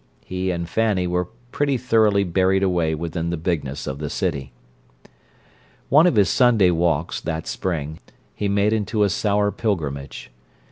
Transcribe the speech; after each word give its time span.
He 0.25 0.49
and 0.49 0.67
Fanny 0.67 1.05
were 1.05 1.25
pretty 1.51 1.77
thoroughly 1.77 2.23
buried 2.23 2.63
away 2.63 2.95
within 2.95 3.29
the 3.29 3.37
bigness 3.37 3.85
of 3.85 3.99
the 3.99 4.09
city. 4.09 4.51
One 5.89 6.07
of 6.07 6.15
his 6.15 6.27
Sunday 6.29 6.71
walks, 6.71 7.21
that 7.21 7.45
spring, 7.45 7.99
he 8.33 8.47
made 8.47 8.73
into 8.73 9.03
a 9.03 9.09
sour 9.09 9.51
pilgrimage. 9.51 10.31